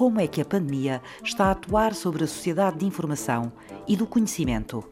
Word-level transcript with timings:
como 0.00 0.18
é 0.18 0.26
que 0.26 0.40
a 0.40 0.46
pandemia 0.46 1.02
está 1.22 1.48
a 1.48 1.50
atuar 1.50 1.94
sobre 1.94 2.24
a 2.24 2.26
sociedade 2.26 2.78
de 2.78 2.86
informação 2.86 3.52
e 3.86 3.94
do 3.94 4.06
conhecimento. 4.06 4.82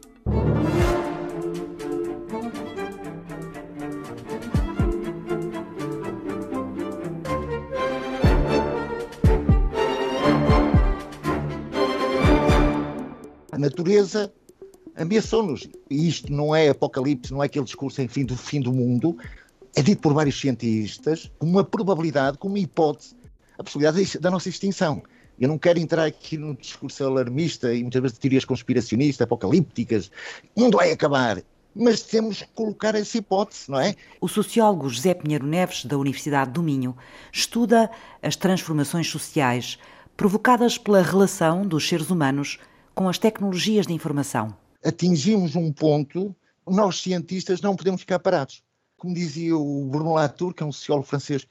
A 13.51 13.57
natureza 13.57 14.31
ameaçou-nos. 14.95 15.67
E 15.89 16.07
isto 16.07 16.31
não 16.31 16.55
é 16.55 16.69
apocalipse, 16.69 17.33
não 17.33 17.41
é 17.41 17.47
aquele 17.47 17.65
discurso, 17.65 17.99
enfim, 17.99 18.23
do 18.23 18.37
fim 18.37 18.61
do 18.61 18.71
mundo. 18.71 19.17
É 19.75 19.81
dito 19.81 20.03
por 20.03 20.13
vários 20.13 20.39
cientistas 20.39 21.31
com 21.39 21.47
uma 21.47 21.63
probabilidade, 21.63 22.37
com 22.37 22.47
uma 22.47 22.59
hipótese, 22.59 23.15
a 23.59 23.63
possibilidade 23.63 24.17
da 24.17 24.31
nossa 24.31 24.49
extinção. 24.49 25.03
Eu 25.39 25.47
não 25.47 25.59
quero 25.59 25.77
entrar 25.77 26.05
aqui 26.05 26.37
num 26.37 26.55
discurso 26.55 27.03
alarmista 27.03 27.71
e 27.73 27.83
muitas 27.83 28.01
vezes 28.01 28.15
de 28.15 28.21
teorias 28.21 28.43
conspiracionistas, 28.45 29.23
apocalípticas. 29.23 30.09
O 30.55 30.61
mundo 30.61 30.77
vai 30.77 30.91
acabar. 30.91 31.41
Mas 31.75 32.01
temos 32.01 32.41
que 32.41 32.47
colocar 32.47 32.95
essa 32.95 33.19
hipótese, 33.19 33.69
não 33.69 33.79
é? 33.79 33.95
O 34.19 34.27
sociólogo 34.27 34.89
José 34.89 35.13
Pinheiro 35.13 35.45
Neves, 35.45 35.85
da 35.85 35.97
Universidade 35.97 36.51
do 36.51 36.63
Minho, 36.63 36.97
estuda 37.31 37.91
as 38.23 38.35
transformações 38.35 39.07
sociais 39.07 39.77
provocadas 40.17 40.79
pela 40.79 41.03
relação 41.03 41.61
dos 41.61 41.87
seres 41.87 42.09
humanos 42.09 42.57
com 42.95 43.07
as 43.07 43.19
tecnologias 43.19 43.85
de 43.85 43.93
informação 43.93 44.57
atingimos 44.83 45.55
um 45.55 45.71
ponto, 45.71 46.35
nós 46.67 47.01
cientistas 47.01 47.61
não 47.61 47.75
podemos 47.75 48.01
ficar 48.01 48.19
parados. 48.19 48.63
Como 48.97 49.13
dizia 49.13 49.55
o 49.55 49.85
Bruno 49.85 50.13
Latour, 50.13 50.53
que 50.53 50.63
é 50.63 50.65
um 50.65 50.71
sociólogo 50.71 51.07
francês, 51.07 51.47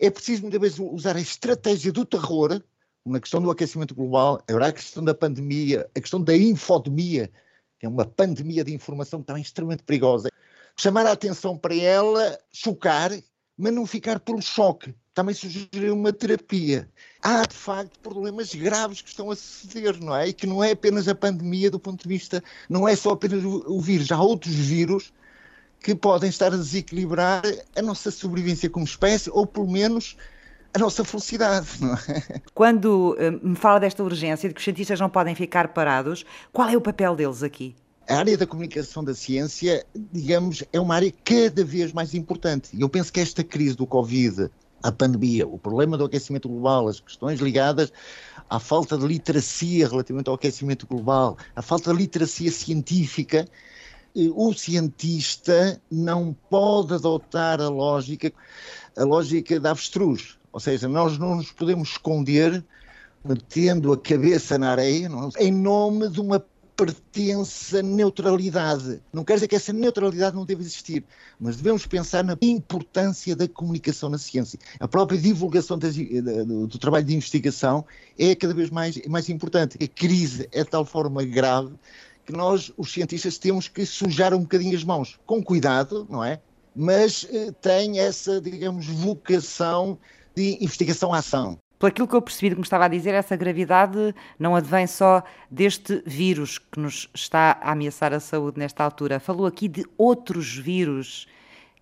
é 0.00 0.10
preciso 0.10 0.42
muitas 0.42 0.60
vezes 0.60 0.78
usar 0.78 1.16
a 1.16 1.20
estratégia 1.20 1.92
do 1.92 2.04
terror 2.04 2.62
na 3.04 3.20
questão 3.20 3.40
do 3.40 3.50
aquecimento 3.50 3.94
global, 3.94 4.42
agora 4.48 4.68
a 4.68 4.72
questão 4.72 5.04
da 5.04 5.14
pandemia, 5.14 5.88
a 5.94 6.00
questão 6.00 6.22
da 6.22 6.36
infodemia, 6.36 7.30
que 7.78 7.86
é 7.86 7.88
uma 7.88 8.04
pandemia 8.04 8.64
de 8.64 8.74
informação 8.74 9.22
também 9.22 9.42
extremamente 9.42 9.82
perigosa. 9.82 10.28
Chamar 10.76 11.06
a 11.06 11.12
atenção 11.12 11.56
para 11.56 11.74
ela, 11.74 12.38
chocar, 12.52 13.10
mas 13.56 13.72
não 13.72 13.86
ficar 13.86 14.20
pelo 14.20 14.40
choque 14.40 14.94
também 15.12 15.34
sugeriu 15.34 15.94
uma 15.94 16.12
terapia. 16.12 16.88
Há, 17.22 17.42
de 17.42 17.54
facto, 17.54 17.98
problemas 18.00 18.54
graves 18.54 19.02
que 19.02 19.08
estão 19.08 19.30
a 19.30 19.36
suceder, 19.36 20.00
não 20.00 20.14
é? 20.16 20.28
E 20.28 20.32
que 20.32 20.46
não 20.46 20.62
é 20.62 20.70
apenas 20.70 21.08
a 21.08 21.14
pandemia 21.14 21.70
do 21.70 21.80
ponto 21.80 22.02
de 22.02 22.08
vista, 22.08 22.42
não 22.68 22.88
é 22.88 22.94
só 22.96 23.10
apenas 23.10 23.44
o, 23.44 23.80
vírus, 23.80 24.10
há 24.12 24.20
outros 24.20 24.54
vírus 24.54 25.12
que 25.80 25.94
podem 25.94 26.28
estar 26.28 26.52
a 26.52 26.56
desequilibrar 26.56 27.42
a 27.76 27.82
nossa 27.82 28.10
sobrevivência 28.10 28.68
como 28.68 28.84
espécie, 28.84 29.30
ou 29.30 29.46
pelo 29.46 29.70
menos 29.70 30.16
a 30.74 30.78
nossa 30.78 31.04
felicidade. 31.04 31.68
É? 32.08 32.40
Quando 32.54 33.16
uh, 33.18 33.46
me 33.46 33.56
fala 33.56 33.80
desta 33.80 34.02
urgência, 34.02 34.48
de 34.48 34.54
que 34.54 34.60
os 34.60 34.64
cientistas 34.64 35.00
não 35.00 35.08
podem 35.08 35.34
ficar 35.34 35.68
parados, 35.68 36.24
qual 36.52 36.68
é 36.68 36.76
o 36.76 36.80
papel 36.80 37.16
deles 37.16 37.42
aqui? 37.42 37.74
A 38.08 38.16
área 38.16 38.36
da 38.36 38.46
comunicação 38.46 39.04
da 39.04 39.14
ciência, 39.14 39.84
digamos, 39.94 40.64
é 40.72 40.80
uma 40.80 40.96
área 40.96 41.12
cada 41.24 41.64
vez 41.64 41.92
mais 41.92 42.14
importante. 42.14 42.70
E 42.72 42.80
eu 42.80 42.88
penso 42.88 43.12
que 43.12 43.20
esta 43.20 43.44
crise 43.44 43.76
do 43.76 43.86
Covid 43.86 44.50
a 44.82 44.90
pandemia, 44.90 45.46
o 45.46 45.58
problema 45.58 45.96
do 45.96 46.04
aquecimento 46.04 46.48
global, 46.48 46.88
as 46.88 47.00
questões 47.00 47.40
ligadas 47.40 47.92
à 48.48 48.58
falta 48.58 48.96
de 48.96 49.06
literacia 49.06 49.86
relativamente 49.86 50.28
ao 50.28 50.34
aquecimento 50.34 50.86
global, 50.86 51.36
à 51.54 51.62
falta 51.62 51.92
de 51.92 51.98
literacia 51.98 52.50
científica, 52.50 53.46
eh, 53.46 53.48
o 54.14 54.52
cientista 54.52 55.80
não 55.90 56.36
pode 56.48 56.94
adotar 56.94 57.60
a 57.60 57.68
lógica, 57.68 58.32
a 58.96 59.04
lógica 59.04 59.60
da 59.60 59.70
avestruz. 59.70 60.38
Ou 60.52 60.60
seja, 60.60 60.88
nós 60.88 61.18
não 61.18 61.36
nos 61.36 61.52
podemos 61.52 61.90
esconder 61.90 62.64
metendo 63.24 63.92
a 63.92 63.98
cabeça 63.98 64.58
na 64.58 64.70
areia, 64.70 65.08
não, 65.08 65.30
em 65.38 65.52
nome 65.52 66.08
de 66.08 66.20
uma 66.20 66.44
pertence 66.84 67.76
à 67.76 67.82
neutralidade. 67.82 69.02
Não 69.12 69.22
quer 69.22 69.34
dizer 69.34 69.48
que 69.48 69.54
essa 69.54 69.72
neutralidade 69.72 70.34
não 70.34 70.46
deve 70.46 70.62
existir, 70.62 71.04
mas 71.38 71.56
devemos 71.56 71.86
pensar 71.86 72.24
na 72.24 72.36
importância 72.40 73.36
da 73.36 73.46
comunicação 73.46 74.08
na 74.08 74.16
ciência. 74.16 74.58
A 74.78 74.88
própria 74.88 75.20
divulgação 75.20 75.78
do, 75.78 76.66
do, 76.66 76.78
trabalho 76.78 77.04
de 77.04 77.14
investigação 77.14 77.84
é 78.18 78.34
cada 78.34 78.54
vez 78.54 78.70
mais, 78.70 78.98
mais 79.06 79.28
importante. 79.28 79.76
A 79.82 79.86
crise 79.86 80.48
é 80.52 80.64
de 80.64 80.70
tal 80.70 80.86
forma 80.86 81.22
grave 81.22 81.74
que 82.24 82.32
nós, 82.32 82.72
os 82.76 82.92
cientistas, 82.92 83.38
temos 83.38 83.68
que 83.68 83.84
sujar 83.84 84.34
um 84.34 84.40
bocadinho 84.40 84.76
as 84.76 84.84
mãos, 84.84 85.18
com 85.26 85.42
cuidado, 85.42 86.06
não 86.08 86.24
é? 86.24 86.40
Mas 86.74 87.26
eh, 87.30 87.52
tem 87.60 87.98
essa, 87.98 88.40
digamos, 88.40 88.86
vocação 88.86 89.98
de 90.34 90.56
investigação-ação. 90.60 91.58
Por 91.80 91.88
aquilo 91.88 92.06
que 92.06 92.14
eu 92.14 92.20
percebi 92.20 92.50
do 92.50 92.56
que 92.56 92.60
me 92.60 92.66
estava 92.66 92.84
a 92.84 92.88
dizer, 92.88 93.14
essa 93.14 93.34
gravidade 93.34 94.14
não 94.38 94.54
advém 94.54 94.86
só 94.86 95.22
deste 95.50 96.02
vírus 96.04 96.58
que 96.58 96.78
nos 96.78 97.08
está 97.14 97.58
a 97.62 97.72
ameaçar 97.72 98.12
a 98.12 98.20
saúde 98.20 98.58
nesta 98.58 98.84
altura. 98.84 99.18
Falou 99.18 99.46
aqui 99.46 99.66
de 99.66 99.86
outros 99.96 100.54
vírus. 100.54 101.26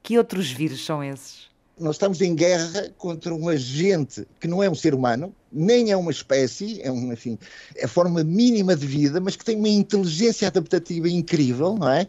Que 0.00 0.16
outros 0.16 0.50
vírus 0.50 0.84
são 0.84 1.03
esses? 1.03 1.50
Nós 1.78 1.97
estamos 1.97 2.21
em 2.21 2.34
guerra 2.34 2.91
contra 2.97 3.34
um 3.34 3.49
agente 3.49 4.27
que 4.41 4.49
não 4.49 4.62
é 4.62 4.69
um 4.69 4.75
ser 4.75 4.94
humano, 4.94 5.34
nem 5.53 5.91
é 5.91 5.97
uma 5.97 6.11
espécie, 6.11 6.81
é, 6.83 6.91
um, 6.91 7.12
enfim, 7.12 7.39
é 7.77 7.84
a 7.84 7.89
forma 7.89 8.25
mínima 8.25 8.75
de 8.75 8.87
vida, 8.87 9.21
mas 9.21 9.37
que 9.37 9.44
tem 9.44 9.56
uma 9.56 9.69
inteligência 9.69 10.49
adaptativa 10.49 11.09
incrível, 11.09 11.77
não 11.77 11.89
é? 11.89 12.06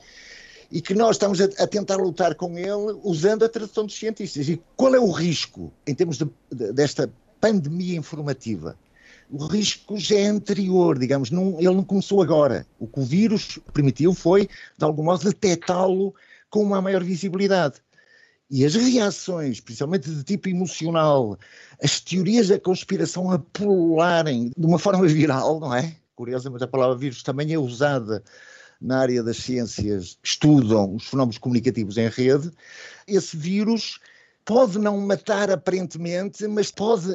e 0.71 0.81
que 0.81 0.93
nós 0.93 1.15
estamos 1.15 1.41
a, 1.41 1.45
a, 1.45 1.65
tentar 1.65 1.95
lutar 1.95 2.35
com 2.35 2.55
ele 2.55 2.99
usando 3.03 3.43
a 3.43 3.49
tradução 3.49 3.85
dos 3.85 3.97
cientistas. 3.97 4.47
E 4.47 4.61
qual 4.75 4.93
é 4.93 4.99
o 4.99 5.09
risco 5.09 5.73
em 5.87 5.95
termos 5.95 6.19
de, 6.19 6.25
de, 6.51 6.71
desta 6.73 7.11
pandemia 7.39 7.97
informativa. 7.97 8.77
O 9.31 9.45
risco 9.45 9.97
já 9.97 10.17
é 10.17 10.25
anterior, 10.25 10.97
digamos, 10.97 11.29
não, 11.29 11.57
ele 11.59 11.75
não 11.75 11.83
começou 11.83 12.21
agora. 12.21 12.65
O 12.79 12.87
que 12.87 12.99
o 12.99 13.03
vírus 13.03 13.59
permitiu 13.73 14.13
foi, 14.13 14.49
de 14.77 14.85
algum 14.85 15.03
modo, 15.03 15.23
detectá-lo 15.23 16.13
com 16.49 16.63
uma 16.63 16.81
maior 16.81 17.03
visibilidade. 17.03 17.75
E 18.49 18.65
as 18.65 18.73
reações, 18.73 19.59
principalmente 19.59 20.09
de 20.09 20.23
tipo 20.23 20.49
emocional, 20.49 21.37
as 21.81 21.99
teorias 21.99 22.47
da 22.47 22.59
conspiração 22.59 23.29
a 23.31 23.37
pularem 23.37 24.51
de 24.57 24.65
uma 24.65 24.79
forma 24.79 25.05
viral, 25.07 25.59
não 25.59 25.73
é? 25.73 25.95
Curiosa, 26.15 26.49
mas 26.49 26.61
a 26.61 26.67
palavra 26.67 26.97
vírus 26.97 27.21
também 27.21 27.53
é 27.53 27.59
usada 27.59 28.23
na 28.81 28.99
área 28.99 29.21
das 29.21 29.37
ciências 29.37 30.17
que 30.21 30.27
estudam 30.27 30.95
os 30.95 31.07
fenómenos 31.07 31.37
comunicativos 31.37 31.97
em 31.97 32.09
rede. 32.09 32.49
Esse 33.07 33.37
vírus 33.37 33.99
pode 34.43 34.79
não 34.79 34.99
matar 34.99 35.51
aparentemente, 35.51 36.47
mas 36.47 36.71
pode 36.71 37.13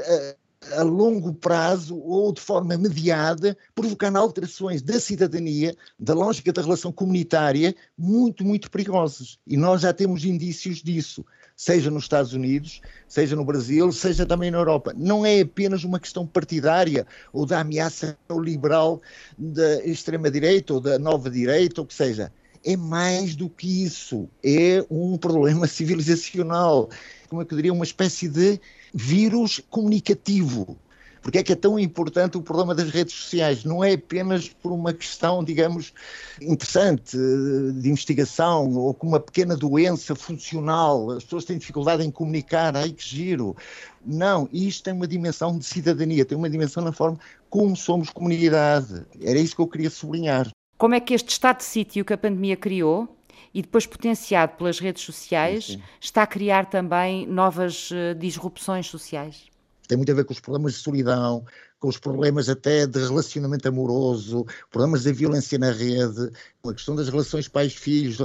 a, 0.73 0.83
longo 0.83 1.33
prazo 1.33 1.97
ou 1.99 2.33
de 2.33 2.41
forma 2.41 2.77
mediada 2.77 3.57
provocar 3.75 4.15
alterações 4.17 4.83
da 4.83 4.99
cidadania, 4.99 5.75
da 5.99 6.15
lógica 6.15 6.53
da 6.53 6.63
relação 6.63 6.93
comunitária, 6.93 7.75
muito, 7.97 8.45
muito 8.45 8.71
perigosas. 8.71 9.39
E 9.47 9.57
nós 9.57 9.83
já 9.83 9.93
temos 9.93 10.25
indícios 10.25 10.83
disso, 10.83 11.25
seja 11.57 11.91
nos 11.91 12.05
Estados 12.05 12.33
Unidos, 12.33 12.81
seja 13.09 13.37
no 13.37 13.45
Brasil, 13.45 13.93
seja 13.93 14.27
também 14.27 14.51
na 14.51 14.59
Europa. 14.59 14.93
Não 14.97 15.25
é 15.25 15.41
apenas 15.41 15.85
uma 15.85 16.01
questão 16.01 16.27
partidária 16.27 17.07
ou 17.33 17.47
da 17.47 17.61
ameaça 17.61 18.17
liberal 18.31 19.01
da 19.37 19.85
extrema-direita 19.85 20.75
ou 20.75 20.81
da 20.81 20.99
nova-direita, 20.99 21.81
ou 21.81 21.87
que 21.87 21.95
seja 21.95 22.33
é 22.65 22.77
mais 22.77 23.37
do 23.37 23.49
que 23.49 23.85
isso. 23.85 24.29
É 24.43 24.85
um 24.91 25.19
problema 25.19 25.67
civilizacional. 25.69 26.89
Como 27.29 27.43
é 27.43 27.45
eu 27.45 27.57
diria? 27.57 27.73
Uma 27.73 27.85
espécie 27.85 28.29
de 28.29 28.59
vírus 28.95 29.61
comunicativo. 29.69 30.79
Porque 31.25 31.39
é 31.39 31.43
que 31.43 31.53
é 31.55 31.57
tão 31.57 31.79
importante 31.79 32.37
o 32.37 32.43
problema 32.43 32.75
das 32.75 32.91
redes 32.91 33.15
sociais? 33.15 33.65
Não 33.65 33.83
é 33.83 33.95
apenas 33.95 34.47
por 34.47 34.71
uma 34.71 34.93
questão, 34.93 35.43
digamos, 35.43 35.95
interessante 36.39 37.17
de 37.17 37.89
investigação 37.89 38.71
ou 38.75 38.93
com 38.93 39.07
uma 39.07 39.19
pequena 39.19 39.57
doença 39.57 40.15
funcional, 40.15 41.13
as 41.13 41.25
pessoas 41.25 41.47
têm 41.47 41.57
dificuldade 41.57 42.05
em 42.05 42.11
comunicar, 42.11 42.77
ai 42.77 42.91
que 42.91 43.03
giro. 43.03 43.57
Não, 44.05 44.47
isto 44.53 44.85
tem 44.85 44.93
uma 44.93 45.09
dimensão 45.09 45.59
de 45.59 45.65
cidadania, 45.65 46.27
tem 46.27 46.37
uma 46.37 46.51
dimensão 46.51 46.85
na 46.85 46.93
forma 46.93 47.19
como 47.49 47.75
somos 47.75 48.11
comunidade. 48.11 49.07
Era 49.23 49.39
isso 49.39 49.57
que 49.57 49.63
eu 49.63 49.67
queria 49.67 49.89
sublinhar. 49.89 50.51
Como 50.77 50.95
é 50.95 51.01
que 51.01 51.15
este 51.15 51.31
estado 51.31 51.59
de 51.59 51.65
sítio 51.65 52.05
que 52.05 52.13
a 52.13 52.19
pandemia 52.19 52.57
criou 52.57 53.09
e 53.55 53.63
depois 53.63 53.87
potenciado 53.87 54.55
pelas 54.57 54.81
redes 54.81 55.05
sociais 55.05 55.67
sim, 55.67 55.73
sim. 55.75 55.83
está 56.01 56.25
a 56.25 56.27
criar 56.27 56.69
também 56.69 57.27
novas 57.27 57.91
uh, 57.93 58.15
disrupções 58.19 58.89
sociais? 58.89 59.45
Tem 59.87 59.97
muito 59.97 60.11
a 60.11 60.15
ver 60.15 60.25
com 60.25 60.33
os 60.33 60.41
problemas 60.41 60.73
de 60.75 60.79
solidão, 60.81 61.45
com 61.79 61.89
os 61.89 61.99
problemas 61.99 62.49
até 62.49 62.87
de 62.87 62.99
relacionamento 62.99 63.69
amoroso, 63.69 64.47
problemas 64.71 65.05
da 65.05 65.13
violência 65.13 65.59
na 65.59 65.71
rede, 65.71 66.31
com 66.63 66.71
a 66.71 66.75
questão 66.75 66.97
das 66.97 67.09
relações 67.09 67.47
pais-filhos. 67.47 68.19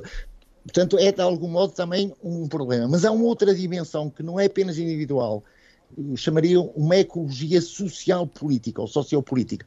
Portanto, 0.64 0.98
é 0.98 1.12
de 1.12 1.22
algum 1.22 1.50
modo 1.50 1.74
também 1.74 2.14
um 2.24 2.48
problema. 2.48 2.88
Mas 2.88 3.04
há 3.06 3.12
uma 3.12 3.25
outra 3.25 3.54
dimensão 3.54 4.10
que 4.10 4.24
não 4.24 4.40
é 4.40 4.46
apenas 4.46 4.78
individual, 4.78 5.44
chamaria 6.16 6.60
uma 6.62 6.98
ecologia 6.98 7.62
social-política 7.62 8.82
ou 8.82 8.88
sociopolítica. 8.88 9.66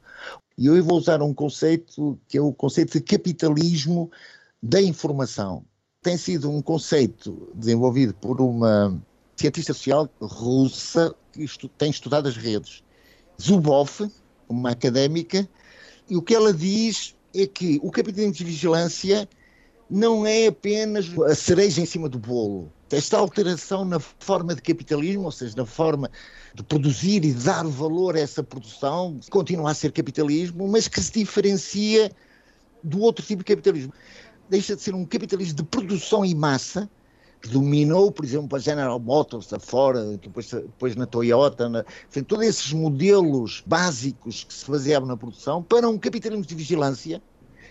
E 0.57 0.65
eu 0.65 0.83
vou 0.83 0.97
usar 0.97 1.21
um 1.21 1.33
conceito 1.33 2.19
que 2.27 2.37
é 2.37 2.41
o 2.41 2.53
conceito 2.53 2.93
de 2.93 3.01
capitalismo 3.01 4.11
da 4.63 4.81
informação. 4.81 5.65
Tem 6.01 6.17
sido 6.17 6.49
um 6.49 6.61
conceito 6.61 7.51
desenvolvido 7.53 8.13
por 8.13 8.39
uma 8.39 8.97
cientista 9.35 9.73
social 9.73 10.09
russa 10.21 11.13
que 11.33 11.43
estu 11.43 11.67
tem 11.67 11.89
estudado 11.89 12.29
as 12.29 12.37
redes 12.37 12.81
Zuboff, 13.41 14.09
uma 14.47 14.69
académica, 14.71 15.47
e 16.09 16.15
o 16.15 16.21
que 16.21 16.33
ela 16.33 16.53
diz 16.53 17.13
é 17.35 17.45
que 17.45 17.79
o 17.83 17.91
capitalismo 17.91 18.33
de 18.33 18.43
vigilância 18.43 19.27
não 19.89 20.25
é 20.25 20.47
apenas 20.47 21.07
a 21.19 21.35
cereja 21.35 21.81
em 21.81 21.85
cima 21.85 22.07
do 22.07 22.17
bolo. 22.17 22.71
Esta 22.89 23.17
alteração 23.17 23.83
na 23.83 23.99
forma 23.99 24.55
de 24.55 24.61
capitalismo, 24.61 25.23
ou 25.23 25.31
seja, 25.31 25.55
na 25.57 25.65
forma 25.65 26.09
de 26.53 26.63
produzir 26.63 27.25
e 27.25 27.33
dar 27.33 27.65
valor 27.65 28.15
a 28.15 28.19
essa 28.19 28.43
produção, 28.43 29.19
continua 29.29 29.71
a 29.71 29.73
ser 29.73 29.91
capitalismo, 29.91 30.67
mas 30.67 30.87
que 30.87 31.01
se 31.01 31.11
diferencia 31.11 32.11
do 32.83 32.99
outro 32.99 33.25
tipo 33.25 33.39
de 33.39 33.45
capitalismo. 33.45 33.93
Deixa 34.53 34.75
de 34.75 34.83
ser 34.83 34.93
um 34.93 35.03
capitalismo 35.03 35.55
de 35.55 35.63
produção 35.63 36.23
em 36.23 36.35
massa, 36.35 36.87
que 37.41 37.49
dominou, 37.49 38.11
por 38.11 38.23
exemplo, 38.23 38.55
a 38.55 38.59
General 38.59 38.99
Motors, 38.99 39.51
a 39.51 39.59
Ford, 39.59 39.97
depois, 40.21 40.51
depois 40.51 40.95
na 40.95 41.07
Toyota, 41.07 41.67
na, 41.67 41.83
enfim, 42.07 42.21
todos 42.21 42.45
esses 42.45 42.71
modelos 42.71 43.63
básicos 43.65 44.43
que 44.43 44.53
se 44.53 44.69
baseavam 44.69 45.07
na 45.07 45.17
produção, 45.17 45.63
para 45.63 45.89
um 45.89 45.97
capitalismo 45.97 46.45
de 46.45 46.53
vigilância. 46.53 47.19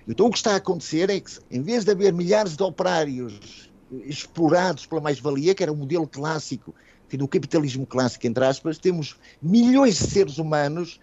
Então 0.09 0.27
o 0.27 0.31
que 0.33 0.39
está 0.39 0.55
a 0.55 0.57
acontecer 0.57 1.09
é 1.09 1.21
que, 1.21 1.31
em 1.53 1.63
vez 1.63 1.85
de 1.85 1.93
haver 1.93 2.13
milhares 2.13 2.57
de 2.57 2.63
operários 2.65 3.71
explorados 4.05 4.85
pela 4.85 5.01
mais-valia, 5.01 5.55
que 5.55 5.63
era 5.63 5.73
o 5.73 5.77
modelo 5.77 6.09
clássico, 6.09 6.75
do 7.17 7.29
capitalismo 7.29 7.87
clássico, 7.87 8.27
entre 8.27 8.45
aspas, 8.45 8.79
temos 8.79 9.17
milhões 9.41 9.99
de 9.99 10.11
seres 10.11 10.39
humanos 10.39 10.99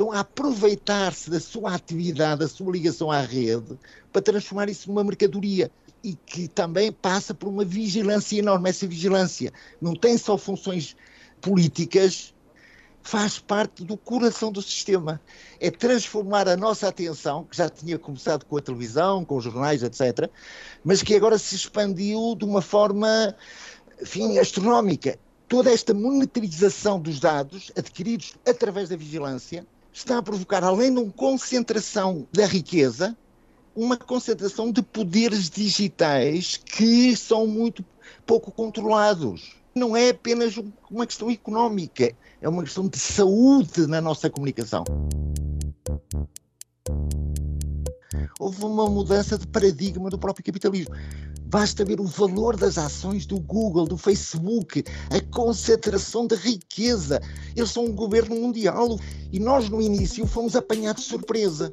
estão 0.00 0.12
a 0.12 0.20
aproveitar-se 0.20 1.28
da 1.28 1.38
sua 1.38 1.74
atividade, 1.74 2.40
da 2.40 2.48
sua 2.48 2.72
ligação 2.72 3.10
à 3.10 3.20
rede, 3.20 3.78
para 4.10 4.22
transformar 4.22 4.70
isso 4.70 4.88
numa 4.88 5.04
mercadoria 5.04 5.70
e 6.02 6.14
que 6.14 6.48
também 6.48 6.90
passa 6.90 7.34
por 7.34 7.50
uma 7.50 7.66
vigilância 7.66 8.38
enorme. 8.38 8.70
Essa 8.70 8.86
vigilância 8.86 9.52
não 9.78 9.94
tem 9.94 10.16
só 10.16 10.38
funções 10.38 10.96
políticas, 11.42 12.32
faz 13.02 13.38
parte 13.38 13.84
do 13.84 13.94
coração 13.94 14.50
do 14.50 14.62
sistema. 14.62 15.20
É 15.60 15.70
transformar 15.70 16.48
a 16.48 16.56
nossa 16.56 16.88
atenção, 16.88 17.44
que 17.44 17.58
já 17.58 17.68
tinha 17.68 17.98
começado 17.98 18.46
com 18.46 18.56
a 18.56 18.62
televisão, 18.62 19.22
com 19.22 19.36
os 19.36 19.44
jornais, 19.44 19.82
etc., 19.82 20.30
mas 20.82 21.02
que 21.02 21.14
agora 21.14 21.36
se 21.36 21.54
expandiu 21.54 22.34
de 22.34 22.46
uma 22.46 22.62
forma, 22.62 23.36
enfim, 24.00 24.38
astronómica. 24.38 25.18
Toda 25.46 25.70
esta 25.70 25.92
monetarização 25.92 26.98
dos 26.98 27.20
dados 27.20 27.70
adquiridos 27.76 28.34
através 28.46 28.88
da 28.88 28.96
vigilância 28.96 29.66
está 29.92 30.18
a 30.18 30.22
provocar, 30.22 30.62
além 30.64 30.92
de 30.94 31.00
uma 31.00 31.12
concentração 31.12 32.26
da 32.32 32.46
riqueza, 32.46 33.16
uma 33.74 33.96
concentração 33.96 34.70
de 34.70 34.82
poderes 34.82 35.48
digitais 35.48 36.56
que 36.56 37.16
são 37.16 37.46
muito 37.46 37.84
pouco 38.26 38.50
controlados. 38.50 39.56
Não 39.74 39.96
é 39.96 40.10
apenas 40.10 40.56
uma 40.90 41.06
questão 41.06 41.30
económica, 41.30 42.14
é 42.40 42.48
uma 42.48 42.62
questão 42.62 42.88
de 42.88 42.98
saúde 42.98 43.86
na 43.86 44.00
nossa 44.00 44.28
comunicação. 44.28 44.84
Houve 48.38 48.64
uma 48.64 48.88
mudança 48.88 49.38
de 49.38 49.46
paradigma 49.46 50.10
do 50.10 50.18
próprio 50.18 50.44
capitalismo. 50.44 50.94
Basta 51.46 51.84
ver 51.84 52.00
o 52.00 52.04
valor 52.04 52.56
das 52.56 52.78
ações 52.78 53.26
do 53.26 53.40
Google, 53.40 53.86
do 53.86 53.96
Facebook, 53.96 54.84
a 55.10 55.20
concentração 55.34 56.26
de 56.26 56.36
riqueza. 56.36 57.20
Eles 57.56 57.70
são 57.70 57.86
um 57.86 57.92
governo 57.92 58.36
mundial 58.36 58.98
e 59.32 59.40
nós, 59.40 59.68
no 59.68 59.82
início, 59.82 60.26
fomos 60.26 60.54
apanhados 60.54 61.02
de 61.02 61.08
surpresa. 61.08 61.68